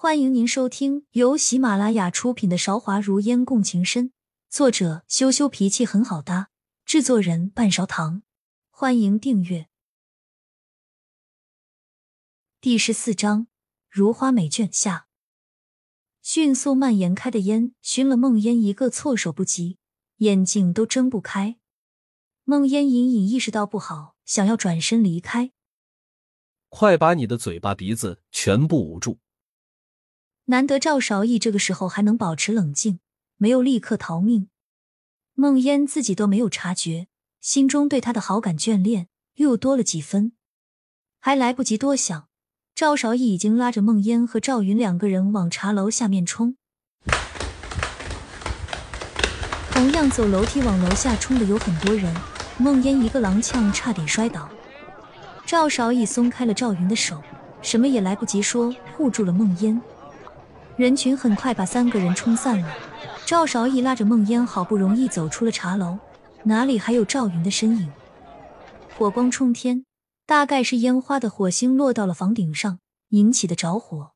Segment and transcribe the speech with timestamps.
[0.00, 4.10] 欢迎您收听由喜马拉雅出品的《韶华如烟共情深》，
[4.48, 6.50] 作者羞羞脾气很好搭，
[6.84, 8.22] 制作人半勺糖。
[8.70, 9.66] 欢迎订阅。
[12.60, 13.48] 第十四章：
[13.90, 15.08] 如花美眷下，
[16.22, 19.78] 迅速蔓延开的烟熏了梦烟一个措手不及，
[20.18, 21.58] 眼睛都睁不开。
[22.44, 25.50] 梦烟隐隐意识到不好，想要转身离开。
[26.68, 29.18] 快把你的嘴巴鼻子全部捂住！
[30.50, 33.00] 难得赵少义这个时候还能保持冷静，
[33.36, 34.48] 没有立刻逃命。
[35.34, 37.06] 孟烟自己都没有察觉，
[37.38, 40.32] 心中对他的好感眷恋又多了几分。
[41.20, 42.28] 还来不及多想，
[42.74, 46.56] 赵少义已经拉着孟烟和赵云两个人往茶楼下面冲。
[49.70, 52.10] 同样走楼梯往楼下冲的有很多人，
[52.56, 54.48] 孟烟一个踉跄，差点摔倒。
[55.44, 57.22] 赵少义松开了赵云的手，
[57.60, 59.78] 什么也来不及说，护住了孟烟。
[60.78, 62.72] 人群很快把三个人冲散了，
[63.26, 65.98] 赵韶义拉着孟烟，好不容易走出了茶楼，
[66.44, 67.92] 哪里还有赵云的身影？
[68.96, 69.84] 火光冲天，
[70.24, 74.12] 大概是烟花的火星落到了房顶上引起的着火。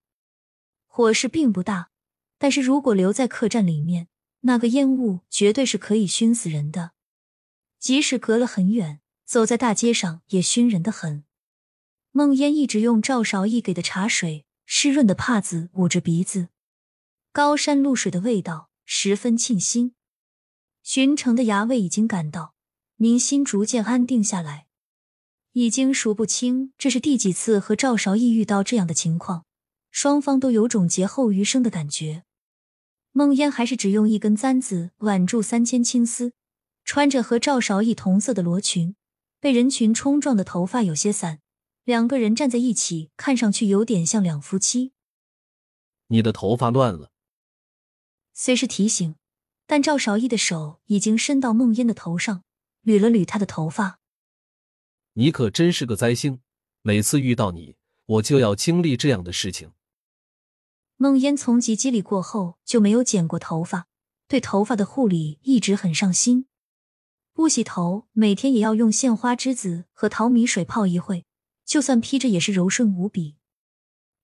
[0.87, 1.89] 火势并不大，
[2.39, 4.07] 但是如果留在客栈里面，
[4.43, 6.93] 那个烟雾绝对是可以熏死人的。
[7.81, 11.25] 即使隔了很远，走在大街上也熏人的很。
[12.13, 16.51] 孟烟一直用赵少义给的茶水湿润的帕子捂着鼻子。
[17.35, 19.95] 高山露水的味道十分沁心，
[20.83, 22.53] 巡城的衙卫已经赶到，
[22.97, 24.67] 民心逐渐安定下来。
[25.53, 29.47] 已经数不清这是第几次和赵韶义遇到这样的情况，
[29.91, 32.25] 双方都有种劫后余生的感觉。
[33.13, 36.35] 孟烟还是只用一根簪子挽住三千青丝，
[36.85, 38.95] 穿着和赵韶义同色的罗裙，
[39.41, 41.41] 被人群冲撞的头发有些散，
[41.85, 44.93] 两个人站在一起，看上去有点像两夫妻。
[46.09, 47.11] 你的头发乱了。
[48.35, 49.17] 虽是提醒，
[49.67, 52.45] 但赵少义的手已经伸到孟烟的头上，
[52.85, 53.99] 捋了捋她的头发。
[55.15, 56.41] 你可真是个灾星，
[56.81, 59.73] 每次遇到你，我就要经历这样的事情。
[60.97, 63.89] 孟烟从吉吉里过后就没有剪过头发，
[64.29, 66.47] 对头发的护理一直很上心。
[67.35, 71.25] 不洗头，每天也要用鲜花栀子和淘米水泡一会，
[71.65, 73.37] 就算披着也是柔顺无比。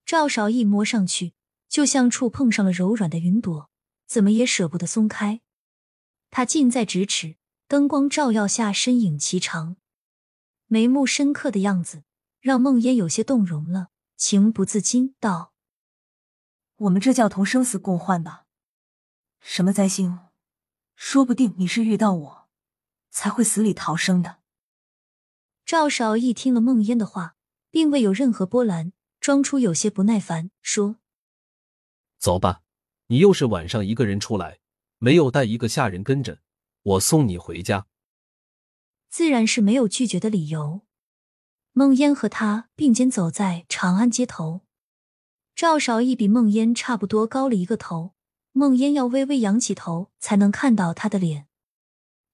[0.06, 1.34] 赵少义摸上去，
[1.68, 3.67] 就像触碰上了柔软的云朵。
[4.08, 5.42] 怎么也舍不得松开，
[6.30, 7.36] 他近在咫尺，
[7.66, 9.76] 灯光照耀下身影颀长，
[10.66, 12.04] 眉目深刻的样子
[12.40, 15.52] 让梦烟有些动容了，情不自禁道
[16.76, 18.46] ：“我们这叫同生死共患吧？
[19.40, 20.18] 什么灾星？
[20.96, 22.48] 说不定你是遇到我，
[23.10, 24.38] 才会死里逃生的。”
[25.66, 27.36] 赵少义听了梦烟的话，
[27.70, 30.96] 并未有任何波澜，装出有些不耐烦，说
[32.18, 32.62] ：“走吧。”
[33.10, 34.60] 你又是晚上一个人出来，
[34.98, 36.40] 没有带一个下人跟着，
[36.82, 37.86] 我送你回家。
[39.08, 40.82] 自然是没有拒绝的理由。
[41.72, 44.60] 孟烟和他并肩走在长安街头，
[45.54, 48.14] 赵少义比孟烟差不多高了一个头，
[48.52, 51.48] 孟烟要微微仰起头才能看到他的脸。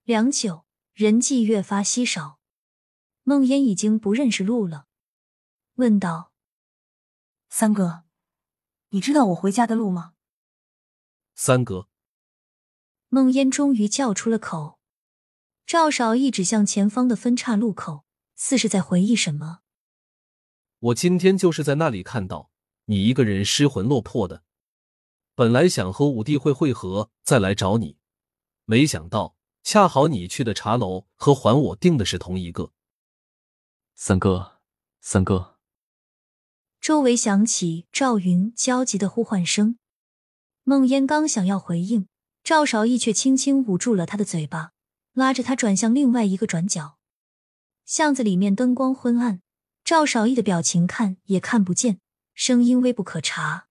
[0.03, 2.41] 良久，人迹越发稀少，
[3.23, 4.87] 孟烟已经不认识路了，
[5.75, 6.33] 问道
[7.49, 8.03] ：“三哥，
[8.89, 10.14] 你知道我回家的路吗？”
[11.37, 11.89] 三哥，
[13.09, 14.79] 孟烟终于叫出了口。
[15.67, 18.05] 赵少一指向前方的分岔路口，
[18.37, 19.61] 似是在回忆什么。
[20.79, 22.53] 我今天就是在那里看到
[22.85, 24.45] 你一个人失魂落魄的，
[25.35, 27.99] 本来想和五弟会会合，再来找你，
[28.65, 32.73] 没想到恰好你去的茶楼和还我订的是同一个。
[33.97, 34.61] 三哥，
[35.01, 35.59] 三哥，
[36.81, 39.79] 周围响起赵云焦急的呼唤声。
[40.67, 42.09] 孟烟刚想要回应，
[42.43, 44.73] 赵少义却轻轻捂住了他的嘴巴，
[45.13, 46.97] 拉着他转向另外一个转角。
[47.85, 49.43] 巷子里面灯光昏暗，
[49.85, 52.01] 赵少义的表情看也看不见，
[52.33, 53.67] 声音微不可察。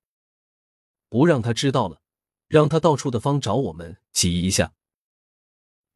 [1.10, 2.00] 不让他知道了，
[2.48, 4.74] 让他到处的方找我们挤一下，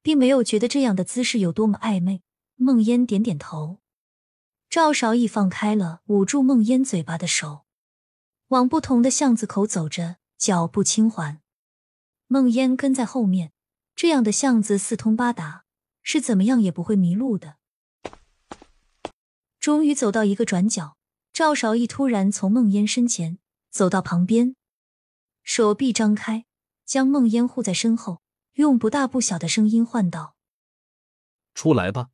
[0.01, 2.24] 并没有觉得这样的姿势有多么暧昧。
[2.56, 3.77] 孟烟点点头，
[4.68, 7.66] 赵少义放开了捂住孟烟嘴巴的手，
[8.48, 10.17] 往不同的巷子口走着。
[10.38, 11.42] 脚步轻缓，
[12.28, 13.51] 梦烟跟在后面。
[13.95, 15.66] 这样的巷子四通八达，
[16.04, 17.56] 是怎么样也不会迷路的。
[19.60, 20.98] 终于走到一个转角，
[21.34, 23.39] 赵少义突然从梦烟身前
[23.72, 24.56] 走到旁边，
[25.44, 26.45] 手臂张开，
[26.86, 28.22] 将梦烟护在身后，
[28.54, 30.36] 用不大不小的声音唤道
[31.56, 32.10] ：“出来吧。”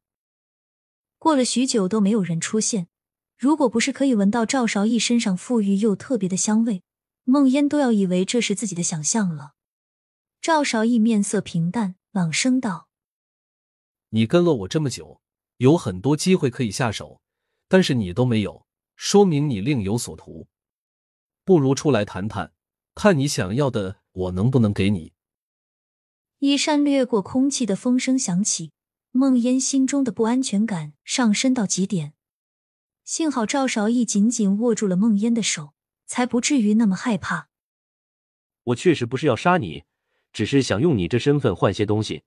[1.20, 2.88] 过了许久都没有人出现，
[3.38, 6.82] 如果不是可以闻到赵少义身上馥郁又特别的香味。
[7.26, 9.54] 孟烟都要以为这是自己的想象了。
[10.42, 12.90] 赵少义面色平淡，朗声道
[14.10, 15.22] ：“你跟了我这么久，
[15.58, 17.22] 有很多机会可以下手，
[17.70, 18.66] 但是你都没有，
[18.96, 20.48] 说明你另有所图。
[21.46, 22.54] 不如出来谈谈，
[22.94, 25.14] 看你想要的，我能不能给你。”
[26.40, 28.74] 一扇掠过空气的风声响起，
[29.12, 32.14] 梦烟心中的不安全感上升到极点。
[33.06, 35.73] 幸好赵少义紧紧握住了梦烟的手，
[36.06, 37.50] 才不至于那么害怕。
[38.66, 39.84] 我确实不是要杀你，
[40.32, 42.24] 只是想用你这身份换些东西，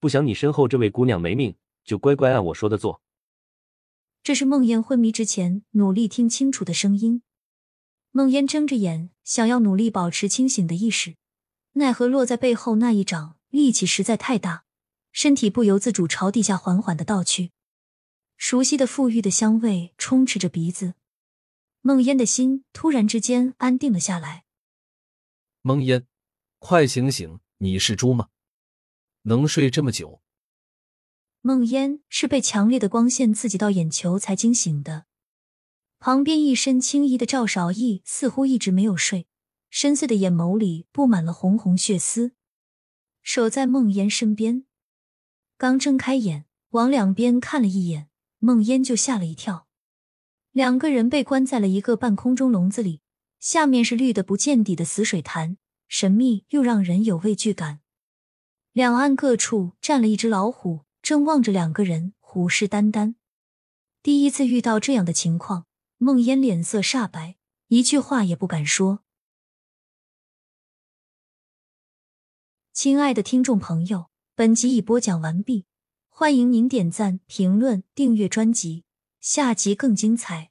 [0.00, 3.00] 不想你身后这位姑娘没命，就乖乖按我说的做。
[4.22, 7.22] 这是梦烟昏迷之前努力听清楚的声音。
[8.10, 11.16] 梦烟睁着眼，想要努力保持清醒的意识，
[11.74, 13.36] 奈何落在背后那一掌。
[13.50, 14.64] 力气实在太大，
[15.12, 17.52] 身体不由自主朝地下缓缓的倒去。
[18.36, 20.94] 熟悉的馥郁的香味充斥着鼻子，
[21.86, 24.42] 孟烟的心突然之间安定了下来。
[25.62, 26.04] 孟烟，
[26.58, 27.38] 快醒醒！
[27.58, 28.30] 你是猪吗？
[29.22, 30.20] 能睡这么久？
[31.42, 35.06] 孟烟是被强烈的光线刺激到眼球才惊醒的。
[36.00, 39.28] 旁边一身青衣的赵少义似乎一直没有睡，
[39.70, 42.32] 深邃的眼眸里布满了红红血丝。
[43.22, 44.64] 守在孟烟身边，
[45.56, 48.08] 刚睁开眼，往两边看了一眼，
[48.40, 49.65] 孟烟就吓了一跳。
[50.56, 53.02] 两个人被关在了一个半空中笼子里，
[53.38, 57.80] 下面是绿的不见底的死水潭，神秘又让人有畏惧感。
[58.72, 63.16] 两岸各处站了一只老虎，正望着两个人，虎视眈眈。
[64.02, 65.66] 第一次遇到这样的情况，
[65.98, 67.36] 孟烟脸色煞白，
[67.68, 69.00] 一句话也不敢说。
[72.72, 75.66] 亲爱的听众朋友，本集已播讲完毕，
[76.08, 78.85] 欢迎您点赞、评论、订阅专辑，
[79.28, 80.50] 下集更精彩。